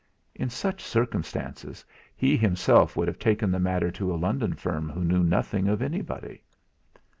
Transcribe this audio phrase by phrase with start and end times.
[0.33, 5.03] In such circumstances he himself would have taken the matter to a London firm who
[5.03, 6.41] knew nothing of anybody.